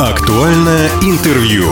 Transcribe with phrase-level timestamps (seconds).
[0.00, 1.64] Актуальное интервью.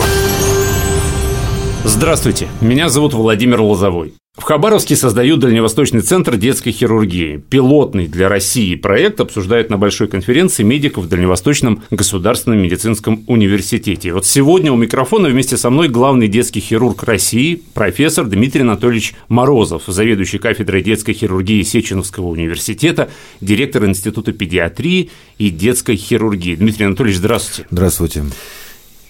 [1.84, 4.12] Здравствуйте, меня зовут Владимир Лозовой.
[4.38, 7.42] В Хабаровске создают Дальневосточный центр детской хирургии.
[7.50, 14.14] Пилотный для России проект обсуждают на большой конференции медиков в Дальневосточном государственном медицинском университете.
[14.14, 19.82] Вот сегодня у микрофона вместе со мной главный детский хирург России, профессор Дмитрий Анатольевич Морозов,
[19.88, 23.10] заведующий кафедрой детской хирургии Сеченовского университета,
[23.40, 26.54] директор Института педиатрии и детской хирургии.
[26.54, 27.66] Дмитрий Анатольевич, здравствуйте.
[27.72, 28.22] Здравствуйте.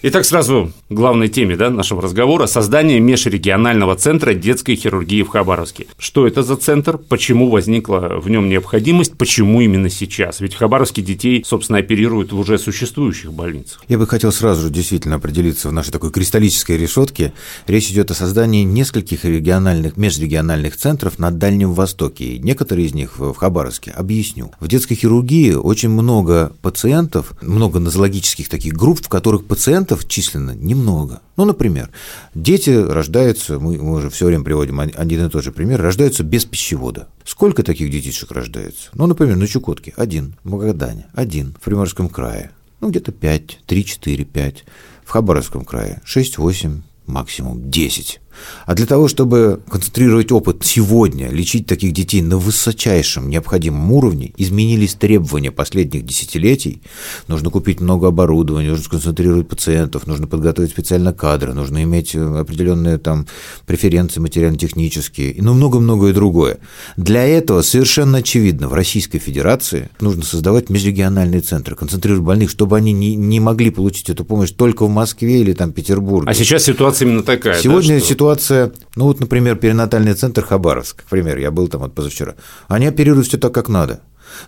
[0.01, 5.87] Итак, сразу к главной теме да, нашего разговора– создание межрегионального центра детской хирургии в Хабаровске.
[5.97, 10.39] Что это за центр, почему возникла в нем необходимость, почему именно сейчас?
[10.39, 13.83] Ведь в Хабаровске детей, собственно, оперируют в уже существующих больницах.
[13.89, 17.33] Я бы хотел сразу же действительно определиться в нашей такой кристаллической решетке.
[17.67, 22.23] Речь идет о создании нескольких региональных, межрегиональных центров на Дальнем Востоке.
[22.23, 23.91] И некоторые из них в Хабаровске.
[23.91, 24.53] Объясню.
[24.61, 30.51] В детской хирургии очень много пациентов, много нозологических таких групп, в которых пациент процентов численно
[30.51, 31.21] немного.
[31.37, 31.89] Ну, например,
[32.35, 36.45] дети рождаются, мы, мы уже все время приводим один и тот же пример, рождаются без
[36.45, 37.07] пищевода.
[37.25, 38.89] Сколько таких детишек рождается?
[38.93, 43.85] Ну, например, на Чукотке– один, в Магадане– один, в Приморском крае– ну, где-то 5, 3,
[43.85, 44.65] 4, 5,
[45.05, 48.21] в Хабаровском крае– 6, 8, максимум 10.
[48.65, 54.93] А для того, чтобы концентрировать опыт сегодня, лечить таких детей на высочайшем необходимом уровне, изменились
[54.95, 56.81] требования последних десятилетий.
[57.27, 62.97] Нужно купить много оборудования, нужно сконцентрировать пациентов, нужно подготовить специально кадры, нужно иметь э, определенные
[62.97, 63.27] там
[63.65, 66.59] преференции материально-технические, и ну много-многое другое.
[66.97, 72.91] Для этого совершенно очевидно, в Российской Федерации нужно создавать межрегиональные центры, концентрировать больных, чтобы они
[72.91, 76.29] не, не могли получить эту помощь только в Москве или там Петербурге.
[76.29, 77.61] А сейчас ситуация именно такая.
[77.61, 78.09] Сегодня да, что...
[78.09, 82.35] ситуация ситуация, ну вот, например, перинатальный центр Хабаровск, к примеру, я был там вот позавчера,
[82.67, 84.01] они оперируют все так, как надо.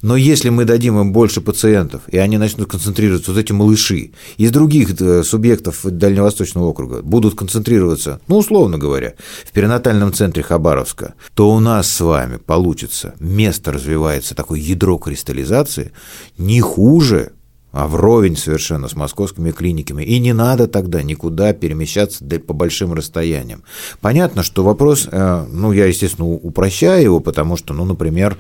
[0.04, 4.52] Но если мы дадим им больше пациентов, и они начнут концентрироваться, вот эти малыши, из
[4.52, 11.50] других э, субъектов Дальневосточного округа будут концентрироваться, ну, условно говоря, в перинатальном центре Хабаровска, то
[11.50, 15.92] у нас с вами получится, место развивается такое ядро кристаллизации
[16.38, 17.31] не хуже,
[17.72, 20.04] а вровень совершенно с московскими клиниками.
[20.04, 23.64] И не надо тогда никуда перемещаться по большим расстояниям.
[24.02, 28.38] Понятно, что вопрос, э, ну, я, естественно, упрощаю его, потому что, ну, например,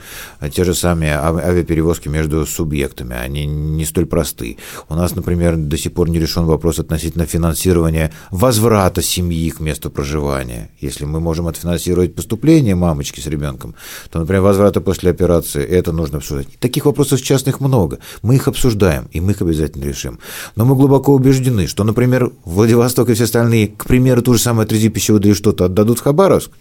[0.53, 4.57] те же самые авиаперевозки между субъектами, они не столь просты.
[4.89, 9.89] У нас, например, до сих пор не решен вопрос относительно финансирования возврата семьи к месту
[9.89, 10.71] проживания.
[10.79, 13.75] Если мы можем отфинансировать поступление мамочки с ребенком,
[14.09, 16.47] то, например, возврата после операции, это нужно обсуждать.
[16.59, 17.99] Таких вопросов частных много.
[18.21, 20.19] Мы их обсуждаем, и мы их обязательно решим.
[20.55, 24.63] Но мы глубоко убеждены, что, например, Владивосток и все остальные, к примеру, ту же самую
[24.63, 26.51] отреди пищеводы или что-то отдадут в Хабаровск,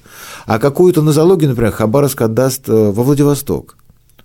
[0.46, 3.76] а какую-то нозологию, например, Хабаровск отдаст э, во Владивосток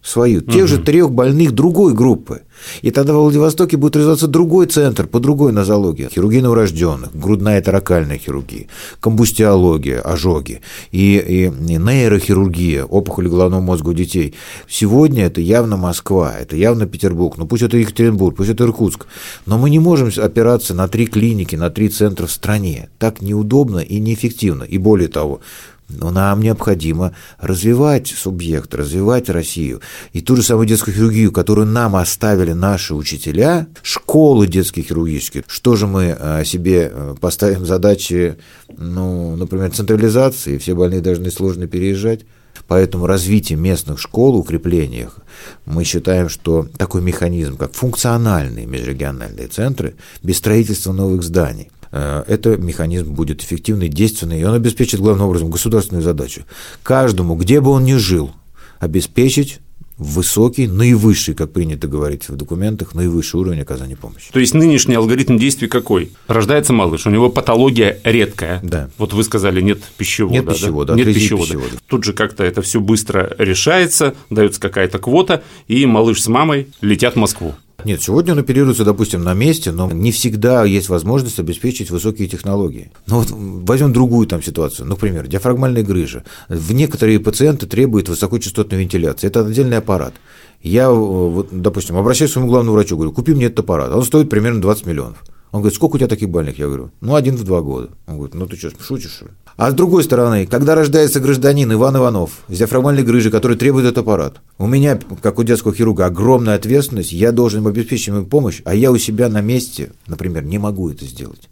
[0.06, 0.68] свою, тех угу.
[0.68, 2.42] же трех больных другой группы.
[2.82, 6.08] И тогда в Владивостоке будет развиваться другой центр по другой нозологии.
[6.12, 8.68] Хирургия новорожденных, грудная таракальная хирургия,
[9.00, 10.62] комбустиология, ожоги
[10.92, 14.36] и, и, и нейрохирургия, опухоли головного мозга у детей.
[14.70, 19.08] Сегодня это явно Москва, это явно Петербург, ну пусть это Екатеринбург, пусть это Иркутск,
[19.46, 22.90] но мы не можем опираться на три клиники, на три центра в стране.
[23.00, 24.64] Так неудобно и неэффективно.
[24.64, 25.42] И более того,
[25.90, 29.82] но нам необходимо развивать субъект, развивать Россию.
[30.14, 35.76] И ту же самую детскую хирургию, которую нам оставили наши учителя, школы детские хирургические, что
[35.76, 38.38] же мы а, себе э, поставим задачи,
[38.76, 42.22] ну, например, централизации, все больные должны сложно переезжать.
[42.68, 45.18] Поэтому развитие местных школ, укрепление их,
[45.66, 53.14] мы считаем, что такой механизм, как функциональные межрегиональные центры, без строительства новых зданий, это механизм
[53.14, 56.42] будет эффективный, действенный, и он обеспечит главным образом государственную задачу.
[56.84, 58.32] Каждому, где бы он ни жил,
[58.80, 59.60] обеспечить
[59.98, 64.32] высокий, наивысший, как принято говорить в документах, наивысший уровень оказания помощи.
[64.32, 66.12] То есть нынешний алгоритм действий какой?
[66.28, 68.60] Рождается малыш, у него патология редкая.
[68.62, 68.90] Да.
[68.98, 70.34] Вот вы сказали, нет пищевода.
[70.34, 70.98] Нет пищевода, да?
[70.98, 71.54] нет пищевода.
[71.54, 71.78] пищевода.
[71.88, 77.14] Тут же как-то это все быстро решается, дается какая-то квота, и малыш с мамой летят
[77.14, 77.56] в Москву.
[77.86, 82.92] Нет, сегодня он оперируется, допустим, на месте, но не всегда есть возможность обеспечить высокие технологии.
[83.06, 84.88] Ну вот возьмем другую там ситуацию.
[84.88, 86.24] Например, диафрагмальная грыжа.
[86.50, 89.28] В некоторые пациенты требуют высокочастотной вентиляции.
[89.28, 90.16] Это отдельный аппарат.
[90.64, 93.92] Я, вот, допустим, обращаюсь к своему главному врачу, говорю, купи мне этот аппарат.
[93.92, 95.24] Он стоит примерно 20 миллионов.
[95.52, 96.58] Он говорит, сколько у тебя таких больных?
[96.58, 97.90] Я говорю, ну, один в два года.
[98.08, 99.32] Он говорит, ну, ты что, шутишь, что ли?
[99.58, 104.00] А с другой стороны, когда рождается гражданин Иван Иванов с диафрагмальной грыжей, который требует этот
[104.00, 108.76] аппарат, у меня, как у детского хирурга, огромная ответственность, я должен обеспечить ему помощь, а
[108.76, 111.50] я у себя на месте, например, не могу это сделать.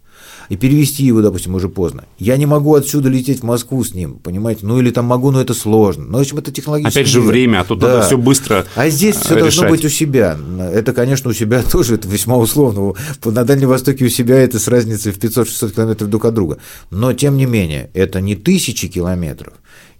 [0.49, 2.05] И перевести его, допустим, уже поздно.
[2.19, 4.65] Я не могу отсюда лететь в Москву с ним, понимаете?
[4.65, 6.05] Ну или там могу, но это сложно.
[6.05, 6.97] Но в общем это технологически.
[6.99, 7.87] Опять же время, а тут да.
[7.87, 8.65] надо все быстро.
[8.75, 10.37] А здесь все должно быть у себя.
[10.71, 12.93] Это, конечно, у себя тоже это весьма условно.
[13.23, 16.57] На Дальнем Востоке у себя это с разницей в 500-600 километров друг от друга.
[16.89, 19.53] Но тем не менее, это не тысячи километров.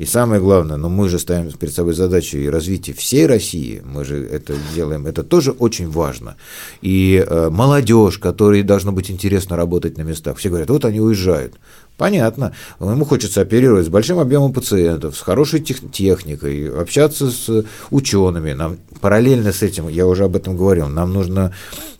[0.03, 3.81] И самое главное, но ну, мы же ставим перед собой задачу и развития всей России,
[3.85, 6.35] мы же это делаем, это тоже очень важно.
[6.81, 11.53] И э, молодежь, которой должно быть интересно работать на местах, все говорят, вот они уезжают.
[11.95, 12.51] Понятно.
[12.81, 18.51] Ему хочется оперировать с большим объемом пациентов, с хорошей тех, техникой, общаться с учеными.
[18.51, 21.53] Нам параллельно с этим, я уже об этом говорил, нам нужно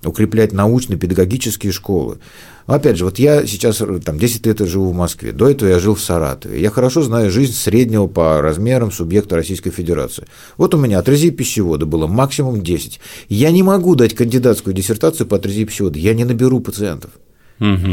[0.04, 2.18] укреплять научно-педагогические школы.
[2.66, 5.96] Опять же, вот я сейчас там 10 лет живу в Москве, до этого я жил
[5.96, 6.62] в Саратове.
[6.62, 7.54] Я хорошо знаю жизнь
[7.94, 10.26] среднего по размерам субъекта Российской Федерации.
[10.58, 13.00] Вот у меня атрезия пищевода было максимум 10.
[13.30, 17.12] Я не могу дать кандидатскую диссертацию по атрезии пищевода, я не наберу пациентов.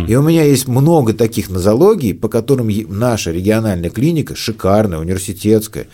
[0.09, 5.87] И у меня есть много таких нозологий, по которым наша региональная клиника, шикарная, университетская,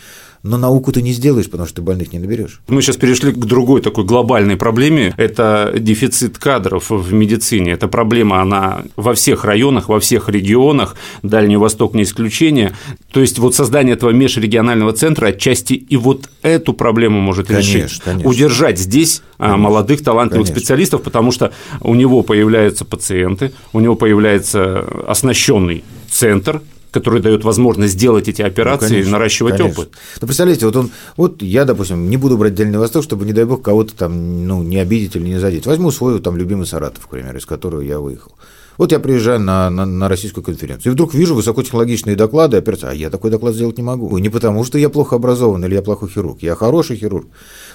[0.47, 2.61] но науку ты не сделаешь, потому что ты больных не наберешь.
[2.69, 5.13] Мы сейчас перешли к другой такой глобальной проблеме.
[5.17, 7.73] Это дефицит кадров в медицине.
[7.73, 12.73] Эта проблема, она во всех районах, во всех регионах, Дальний Восток не исключение.
[13.13, 18.03] То есть вот создание этого межрегионального центра отчасти и вот эту проблему может конечно, решить.
[18.03, 18.31] Конечно.
[18.31, 20.61] Удержать здесь а, конечно, молодых талантливых конечно.
[20.61, 26.63] специалистов, потому что у него появляются пациенты, у него появляется оснащенный центр,
[26.97, 29.83] который дает возможность сделать эти операции ну, конечно, и наращивать конечно.
[29.83, 29.95] опыт.
[30.19, 33.45] Ну, представляете, вот он, вот я, допустим, не буду брать Дальний Восток, чтобы, не дай
[33.45, 35.67] бог, кого-то там, ну, не обидеть или не задеть.
[35.67, 38.33] Возьму свой там любимый Саратов, к примеру, из которого я выехал.
[38.79, 42.95] Вот я приезжаю на, на, на российскую конференцию, и вдруг вижу высокотехнологичные доклады, операции, а
[42.95, 44.17] я такой доклад сделать не могу.
[44.19, 47.27] Не потому, что я плохо образован или я плохой хирург, я хороший хирург,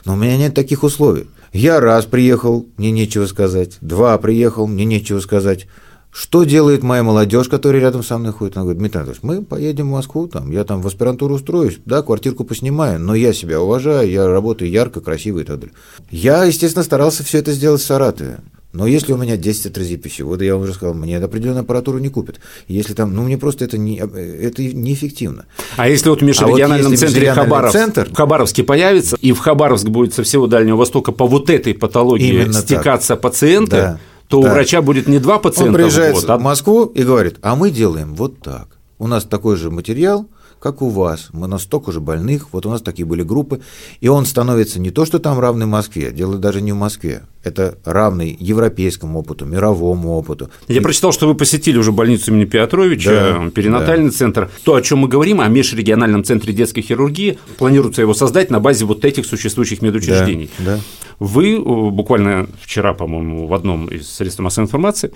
[0.06, 1.28] но у меня нет таких условий.
[1.54, 5.68] Я раз приехал, мне нечего сказать, два приехал, мне нечего сказать,
[6.12, 8.58] что делает моя молодежь, которая рядом со мной ходит?
[8.58, 12.02] Она говорит, Дмитрий Анатольевич, мы поедем в Москву, там, я там в аспирантуру устроюсь, да,
[12.02, 15.76] квартирку поснимаю, но я себя уважаю, я работаю ярко, красиво и так далее.
[16.10, 18.40] Я, естественно, старался все это сделать в Саратове.
[18.74, 22.08] Но если у меня 10 отрезей пищевода, я вам уже сказал, мне определенную аппаратуру не
[22.08, 22.40] купят.
[22.68, 25.46] Если там, ну, мне просто это, не, это неэффективно.
[25.76, 29.40] А если вот в межрегиональном а вот центре Хабаров, центр, в Хабаровске появится, и в
[29.40, 33.22] Хабаровск будет со всего Дальнего Востока по вот этой патологии стекаться так.
[33.22, 34.00] пациенты, да
[34.32, 34.50] то да.
[34.50, 36.38] у врача будет не два пациента Он приезжает в, год, а...
[36.38, 38.78] в Москву и говорит, а мы делаем вот так.
[38.98, 40.26] У нас такой же материал,
[40.60, 41.30] как у вас.
[41.34, 43.62] Мы на столько же больных, вот у нас такие были группы.
[44.00, 47.24] И он становится не то, что там равный Москве, дело даже не в Москве.
[47.44, 50.50] Это равный европейскому опыту, мировому опыту.
[50.68, 50.80] Я и...
[50.80, 54.16] прочитал, что вы посетили уже больницу имени Петровича, да, перинатальный да.
[54.16, 54.50] центр.
[54.64, 58.86] То, о чем мы говорим, о межрегиональном центре детской хирургии, планируется его создать на базе
[58.86, 60.50] вот этих существующих медучреждений.
[60.60, 60.80] Да, да.
[61.20, 65.12] Вы буквально вчера, по-моему, в одном из средств массовой информации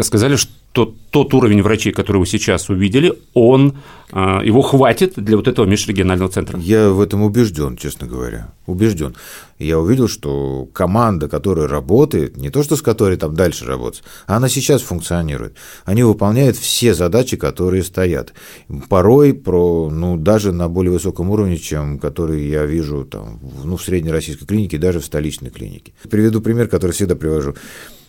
[0.00, 3.74] сказали, что тот уровень врачей, который вы сейчас увидели, он,
[4.10, 6.58] а, его хватит для вот этого межрегионального центра.
[6.58, 9.14] Я в этом убежден, честно говоря, убежден.
[9.58, 11.28] Я увидел, что команда,
[11.62, 15.56] которая работает, не то что с которой там дальше работать, а она сейчас функционирует.
[15.84, 18.32] Они выполняют все задачи, которые стоят.
[18.88, 23.82] Порой про, ну, даже на более высоком уровне, чем который я вижу там, ну, в
[23.82, 25.92] средней российской клинике, даже в столичной клинике.
[26.10, 27.54] Приведу пример, который всегда привожу.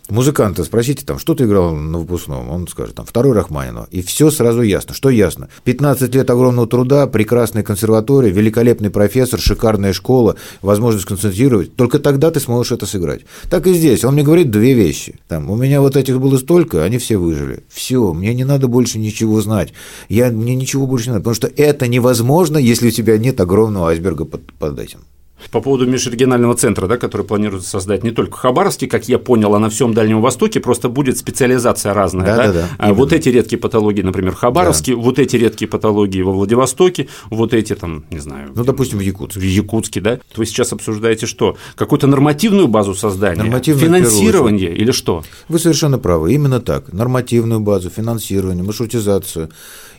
[0.09, 3.87] Музыканта спросите, там, что ты играл на выпускном, он скажет, там, второй Рахманинов.
[3.89, 4.93] И все сразу ясно.
[4.93, 5.47] Что ясно?
[5.63, 11.75] 15 лет огромного труда, прекрасная консерватория, великолепный профессор, шикарная школа, возможность концентрировать.
[11.77, 13.21] Только тогда ты сможешь это сыграть.
[13.49, 14.03] Так и здесь.
[14.03, 15.19] Он мне говорит две вещи.
[15.29, 17.63] Там, у меня вот этих было столько, они все выжили.
[17.69, 19.73] Все, мне не надо больше ничего знать.
[20.09, 23.89] Я, мне ничего больше не надо, потому что это невозможно, если у тебя нет огромного
[23.89, 24.99] айсберга под, под этим.
[25.51, 29.55] По поводу межрегионального центра, да, который планируется создать не только в Хабаровске, как я понял,
[29.55, 32.25] а на всем Дальнем Востоке, просто будет специализация разная.
[32.25, 32.43] Да, да?
[32.47, 35.01] Да, да, а вот эти редкие патологии, например, в Хабаровске, да.
[35.01, 38.51] вот эти редкие патологии во Владивостоке, вот эти там, не знаю.
[38.55, 39.39] Ну, допустим, в Якутске.
[39.39, 40.19] В Якутске, да.
[40.35, 41.57] Вы сейчас обсуждаете что?
[41.75, 43.43] Какую-то нормативную базу создания?
[43.43, 45.23] Нормативную финансирование или что?
[45.49, 46.33] Вы совершенно правы.
[46.33, 46.91] Именно так.
[46.93, 49.49] Нормативную базу, финансирование, маршрутизацию.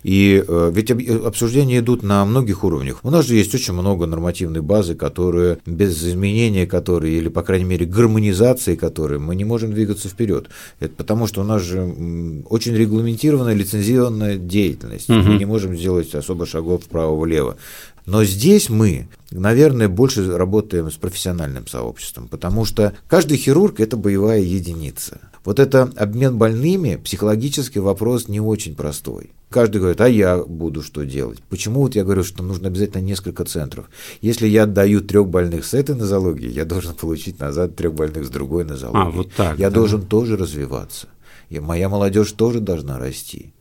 [0.04, 2.98] И э, ведь обсуждения идут на многих уровнях.
[3.02, 5.33] У нас же есть очень много нормативной базы, которые
[5.66, 10.48] без изменения которые, или, по крайней мере, гармонизации которой мы не можем двигаться вперед.
[10.80, 15.08] Это потому, что у нас же очень регламентированная лицензионная деятельность.
[15.10, 15.18] Угу.
[15.18, 17.56] Мы не можем сделать особо шагов вправо-влево.
[18.06, 24.40] Но здесь мы, наверное, больше работаем с профессиональным сообществом, потому что каждый хирург– это боевая
[24.40, 25.20] единица.
[25.44, 29.30] Вот это обмен больными, психологический вопрос не очень простой.
[29.50, 31.42] Каждый говорит, а я буду что делать?
[31.48, 33.88] Почему вот я говорю, что нужно обязательно несколько центров?
[34.20, 38.30] Если я отдаю трех больных с этой нозологии, я должен получить назад трех больных с
[38.30, 39.06] другой нозологии.
[39.06, 39.58] А, вот так.
[39.58, 39.76] Я да.
[39.76, 41.08] должен тоже развиваться.
[41.50, 43.52] И моя молодежь тоже должна расти.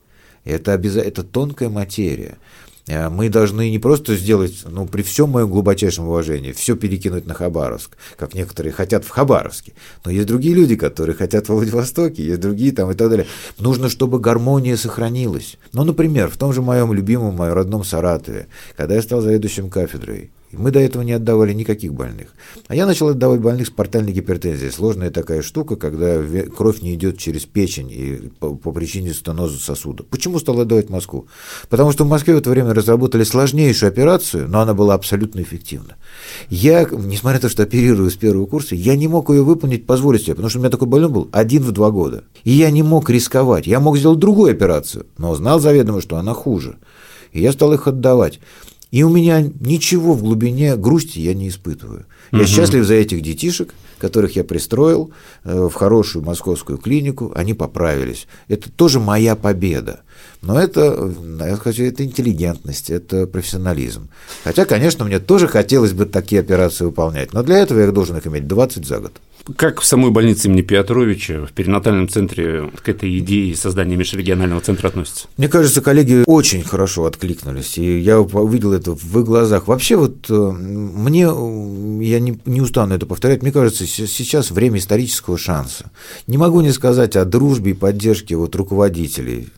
[0.46, 2.38] Это, обязательно, это тонкая материя.
[2.88, 7.34] Э, мы должны не просто сделать, ну, при всем моем глубочайшем уважении, все перекинуть на
[7.34, 9.74] Хабаровск, как некоторые хотят в Хабаровске.
[10.04, 13.28] Но есть другие люди, которые хотят в Владивостоке, есть другие там и так далее.
[13.58, 15.58] Нужно, чтобы гармония сохранилась.
[15.72, 20.32] Ну, например, в том же моем любимом, моем родном Саратове, когда я стал заведующим кафедрой,
[20.58, 22.28] мы до этого не отдавали никаких больных.
[22.68, 24.72] А я начал отдавать больных с портальной гипертензией.
[24.72, 26.22] Сложная такая штука, когда
[26.56, 30.04] кровь не идет через печень и по, по причине стеноза сосуда.
[30.04, 31.28] Почему стал отдавать Москву?
[31.70, 35.96] Потому что в Москве в это время разработали сложнейшую операцию, но она была абсолютно эффективна.
[36.50, 40.24] Я, несмотря на то, что оперирую с первого курса, я не мог ее выполнить, позволить
[40.24, 42.24] себе, потому что у меня такой больной был один в два года.
[42.44, 43.68] И я не мог рисковать.
[43.68, 46.78] Я мог сделать другую операцию, но знал заведомо, что она хуже.
[47.32, 48.40] И я стал их отдавать.
[48.94, 52.06] И у меня ничего в глубине грусти я не испытываю.
[52.32, 52.46] Я угу.
[52.46, 55.12] счастлив за этих детишек, которых я пристроил
[55.44, 58.28] э, в хорошую московскую клинику, они поправились.
[58.50, 60.02] Это тоже моя победа.
[60.44, 64.10] Но это, я хочу, это интеллигентность, это профессионализм.
[64.44, 68.28] Хотя, конечно, мне тоже хотелось бы такие операции выполнять, но для этого я должен их
[68.28, 69.14] иметь 20 за год.
[69.58, 74.88] Как в самой больнице имени Петровича, в перинатальном центре к этой идее создания межрегионального центра
[74.88, 75.28] относится?
[75.36, 79.68] Мне кажется, коллеги очень хорошо откликнулись, и я увидел это в их глазах.
[79.68, 85.38] Вообще вот э, мне, я не, не устану это повторять, мне кажется, сейчас время исторического
[85.38, 85.92] шанса.
[86.26, 89.50] Не могу не сказать о дружбе и поддержке вот руководителей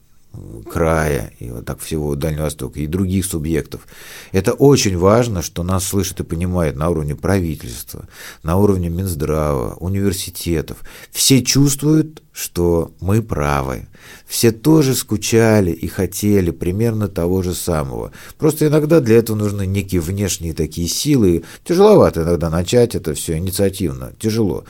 [0.71, 3.87] края и вот так всего Дальнего Востока и других субъектов.
[4.31, 8.07] Это очень важно, что нас слышат и понимают на уровне правительства,
[8.43, 10.77] на уровне Минздрава, университетов.
[11.11, 13.87] Все чувствуют, что мы правы.
[14.27, 18.11] Все тоже скучали и хотели примерно того же самого.
[18.37, 21.43] Просто иногда для этого нужны некие внешние такие силы.
[21.63, 24.11] Тяжеловато иногда начать это все инициативно.
[24.19, 24.65] Тяжело.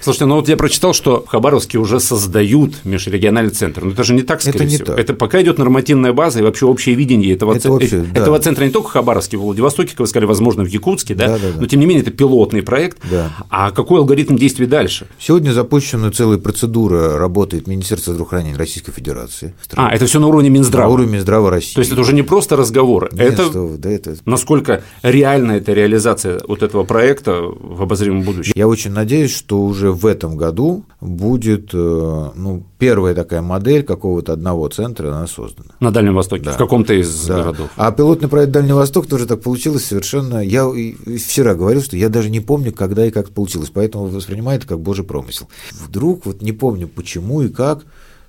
[0.00, 3.84] Слушайте, ну вот я прочитал, что в Хабаровске уже создают межрегиональный центр.
[3.84, 4.86] Но это же не так, скорее это не всего.
[4.86, 4.98] Так.
[5.00, 7.84] Это пока идет нормативная база и вообще общее видение этого, это центра.
[7.84, 8.20] Общее, да.
[8.20, 11.26] этого центра не только в Хабаровске, в Владивостоке, как вы сказали, возможно, в Якутске, да?
[11.26, 11.60] Да, да, да.
[11.60, 12.98] но тем не менее это пилотный проект.
[13.10, 13.32] Да.
[13.50, 15.08] А какой алгоритм действий дальше?
[15.18, 19.54] Сегодня запущена целая процедура работает Министерство здравоохранения Российской Федерации.
[19.74, 20.88] А, это все на уровне Минздрава?
[20.88, 21.74] На уровне Минздрава России.
[21.74, 25.72] То есть это уже не просто разговоры, Нет, это, что, да, это насколько реальна эта
[25.72, 28.52] реализация вот этого проекта в обозримом будущем?
[28.54, 34.32] Я очень надеюсь, что уже в этом году будет э, ну, первая такая модель какого-то
[34.32, 35.70] одного центра, она создана.
[35.80, 36.52] На Дальнем Востоке, да.
[36.52, 37.36] в каком-то из да.
[37.36, 37.70] городов.
[37.76, 40.44] А пилотный проект Дальний Восток тоже так получилось совершенно...
[40.44, 44.66] Я вчера говорил, что я даже не помню, когда и как получилось, поэтому воспринимаю это
[44.66, 45.48] как божий промысел.
[45.72, 47.84] Вдруг, вот не помню почему, почему и как.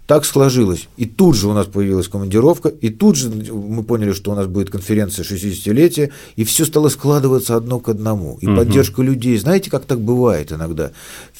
[0.05, 0.89] Так сложилось.
[0.97, 4.47] И тут же у нас появилась командировка, и тут же мы поняли, что у нас
[4.47, 8.37] будет конференция 60-летия, и все стало складываться одно к одному.
[8.41, 8.57] И угу.
[8.57, 9.37] поддержка людей.
[9.37, 10.91] Знаете, как так бывает иногда?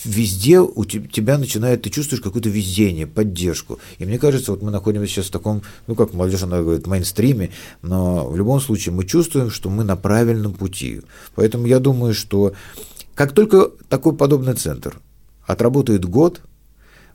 [0.05, 3.79] Везде у тебя начинает, ты чувствуешь какое-то везение, поддержку.
[3.97, 7.49] И мне кажется, вот мы находимся сейчас в таком, ну, как молодежь она говорит, мейнстриме,
[7.81, 11.01] но в любом случае мы чувствуем, что мы на правильном пути.
[11.35, 12.53] Поэтому я думаю, что
[13.13, 15.01] как только такой подобный центр
[15.45, 16.39] отработает год–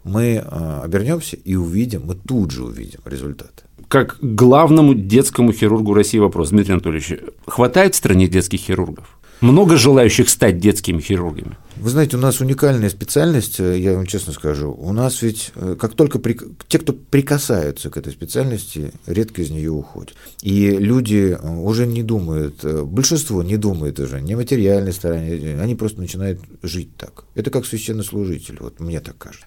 [0.08, 3.62] мы а, обернемся и увидим, мы тут же увидим результаты.
[3.88, 9.18] Как главному детскому хирургу России вопрос, Дмитрий Анатольевич, хватает в стране детских хирургов?
[9.40, 11.56] Много желающих стать детскими хирургами?
[11.76, 14.72] Вы знаете, у нас уникальная специальность, э, я вам честно скажу.
[14.72, 16.36] У нас ведь, э, как только при...
[16.66, 20.14] те, кто прикасаются к этой специальности, редко из нее уходят.
[20.42, 26.00] И люди э, уже не думают, большинство не думает уже не материальной стороне, они просто
[26.00, 27.24] начинают жить так.
[27.36, 29.46] Это как священнослужитель, вот мне так кажется.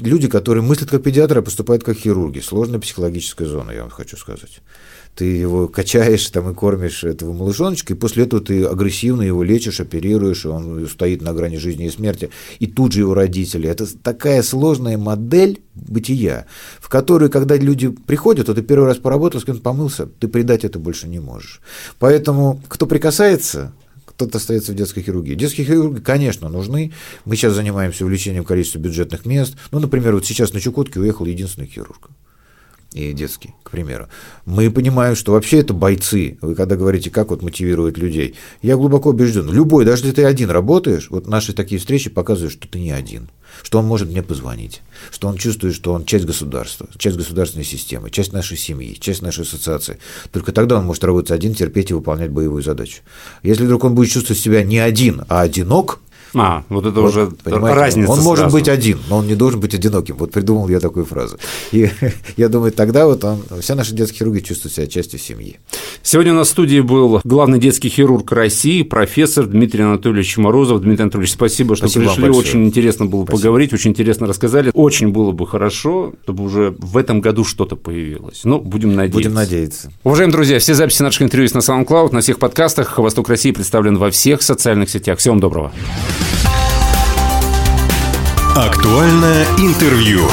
[0.00, 2.40] Люди, которые мыслят как педиатры, а поступают как хирурги.
[2.40, 4.60] Сложная психологическая зона, я вам хочу сказать
[5.14, 9.80] ты его качаешь там и кормишь этого малышоночка, и после этого ты агрессивно его лечишь,
[9.80, 13.68] оперируешь, и он стоит на грани жизни и смерти, и тут же его родители.
[13.68, 16.46] Это такая сложная модель бытия,
[16.80, 20.64] в которую, когда люди приходят, то ты первый раз поработал, с кем-то помылся, ты предать
[20.64, 21.60] это больше не можешь.
[21.98, 23.72] Поэтому, кто прикасается,
[24.06, 25.34] кто-то остается в детской хирургии.
[25.34, 26.92] Детские хирурги, конечно, нужны.
[27.24, 29.56] Мы сейчас занимаемся увеличением количества бюджетных мест.
[29.70, 32.10] Ну, например, вот сейчас на Чукотке уехал единственный хирург
[32.94, 34.08] и детский, к примеру.
[34.44, 36.38] Мы понимаем, что вообще это бойцы.
[36.40, 40.50] Вы когда говорите, как вот мотивируют людей, я глубоко убежден, любой, даже если ты один
[40.50, 43.30] работаешь, вот наши такие встречи показывают, что ты не один,
[43.62, 48.10] что он может мне позвонить, что он чувствует, что он часть государства, часть государственной системы,
[48.10, 49.98] часть нашей семьи, часть нашей ассоциации.
[50.30, 53.02] Только тогда он может работать один, терпеть и выполнять боевую задачу.
[53.42, 56.00] Если вдруг он будет чувствовать себя не один, а одинок–
[56.34, 58.56] А, вот это Вот, уже понимаете, разница Он может сразу.
[58.56, 60.16] быть один, но он не должен быть одиноким.
[60.16, 61.38] Вот придумал я такую фразу.
[61.72, 61.90] И
[62.36, 65.58] я думаю, тогда вот он, вся наша детская хирургия чувствует себя частью семьи.
[66.02, 70.80] Сегодня у нас в студии был главный детский хирург России, профессор Дмитрий Анатольевич Морозов.
[70.80, 72.30] Дмитрий Анатольевич, спасибо, что Спасибо пришли.
[72.30, 73.38] Очень интересно было Спасибо.
[73.42, 74.70] поговорить, очень интересно рассказали.
[74.74, 78.40] Очень было бы хорошо, чтобы уже в этом году что-то появилось.
[78.44, 79.18] Ну, будем надеяться.
[79.18, 79.92] Будем надеяться.
[80.04, 82.98] Уважаемые друзья, все записи наших интервью есть на SoundCloud, на всех подкастах.
[82.98, 85.18] «Восток России» представлен во всех социальных сетях.
[85.18, 85.72] Всем доброго.
[88.54, 90.28] Актуальное интервью.